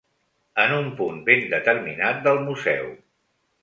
En 0.63 0.73
un 0.77 0.89
punt 1.03 1.21
ben 1.29 1.45
determinat 1.53 2.27
del 2.29 2.45
museu. 2.51 2.95